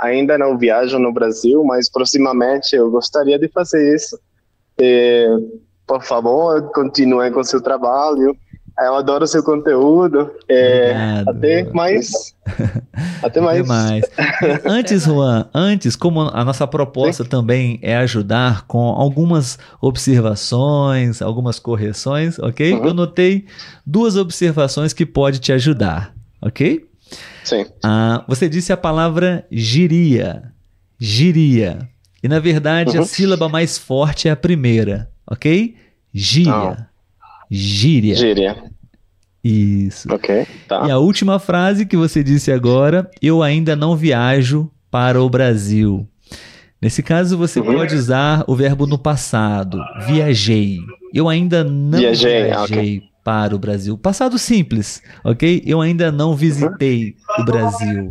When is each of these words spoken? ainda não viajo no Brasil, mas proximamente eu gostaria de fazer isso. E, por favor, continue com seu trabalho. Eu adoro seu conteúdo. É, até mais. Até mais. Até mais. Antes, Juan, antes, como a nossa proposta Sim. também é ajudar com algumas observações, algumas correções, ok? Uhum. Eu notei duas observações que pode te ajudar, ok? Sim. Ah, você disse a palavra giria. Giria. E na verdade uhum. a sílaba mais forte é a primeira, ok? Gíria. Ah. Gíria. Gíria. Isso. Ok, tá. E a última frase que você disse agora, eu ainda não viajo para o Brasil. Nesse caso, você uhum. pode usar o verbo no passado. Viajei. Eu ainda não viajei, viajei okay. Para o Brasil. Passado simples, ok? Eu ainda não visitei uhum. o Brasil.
ainda 0.00 0.38
não 0.38 0.56
viajo 0.56 0.98
no 0.98 1.12
Brasil, 1.12 1.64
mas 1.64 1.90
proximamente 1.90 2.74
eu 2.74 2.90
gostaria 2.90 3.38
de 3.38 3.48
fazer 3.48 3.94
isso. 3.94 4.18
E, 4.78 5.26
por 5.86 6.02
favor, 6.02 6.70
continue 6.72 7.30
com 7.30 7.42
seu 7.42 7.60
trabalho. 7.60 8.36
Eu 8.78 8.94
adoro 8.94 9.26
seu 9.26 9.42
conteúdo. 9.42 10.30
É, 10.48 11.24
até 11.26 11.64
mais. 11.72 12.34
Até 13.22 13.40
mais. 13.40 13.60
Até 13.60 13.68
mais. 13.68 14.04
Antes, 14.66 15.04
Juan, 15.04 15.48
antes, 15.54 15.96
como 15.96 16.20
a 16.20 16.44
nossa 16.44 16.66
proposta 16.66 17.24
Sim. 17.24 17.30
também 17.30 17.78
é 17.80 17.96
ajudar 17.96 18.66
com 18.66 18.88
algumas 18.88 19.58
observações, 19.80 21.22
algumas 21.22 21.58
correções, 21.58 22.38
ok? 22.38 22.74
Uhum. 22.74 22.86
Eu 22.86 22.94
notei 22.94 23.46
duas 23.84 24.16
observações 24.16 24.92
que 24.92 25.06
pode 25.06 25.38
te 25.38 25.52
ajudar, 25.52 26.14
ok? 26.42 26.86
Sim. 27.46 27.64
Ah, 27.84 28.24
você 28.26 28.48
disse 28.48 28.72
a 28.72 28.76
palavra 28.76 29.46
giria. 29.50 30.52
Giria. 30.98 31.88
E 32.20 32.26
na 32.26 32.40
verdade 32.40 32.96
uhum. 32.96 33.04
a 33.04 33.06
sílaba 33.06 33.48
mais 33.48 33.78
forte 33.78 34.26
é 34.26 34.32
a 34.32 34.36
primeira, 34.36 35.08
ok? 35.24 35.76
Gíria. 36.12 36.52
Ah. 36.52 36.86
Gíria. 37.48 38.16
Gíria. 38.16 38.64
Isso. 39.44 40.12
Ok, 40.12 40.44
tá. 40.66 40.88
E 40.88 40.90
a 40.90 40.98
última 40.98 41.38
frase 41.38 41.86
que 41.86 41.96
você 41.96 42.24
disse 42.24 42.50
agora, 42.50 43.08
eu 43.22 43.44
ainda 43.44 43.76
não 43.76 43.96
viajo 43.96 44.68
para 44.90 45.22
o 45.22 45.30
Brasil. 45.30 46.04
Nesse 46.82 47.00
caso, 47.00 47.38
você 47.38 47.60
uhum. 47.60 47.74
pode 47.76 47.94
usar 47.94 48.42
o 48.48 48.56
verbo 48.56 48.88
no 48.88 48.98
passado. 48.98 49.78
Viajei. 50.04 50.78
Eu 51.14 51.28
ainda 51.28 51.62
não 51.62 51.98
viajei, 51.98 52.46
viajei 52.46 52.76
okay. 52.76 53.02
Para 53.26 53.56
o 53.56 53.58
Brasil. 53.58 53.98
Passado 53.98 54.38
simples, 54.38 55.02
ok? 55.24 55.60
Eu 55.66 55.80
ainda 55.80 56.12
não 56.12 56.36
visitei 56.36 57.16
uhum. 57.28 57.42
o 57.42 57.44
Brasil. 57.44 58.08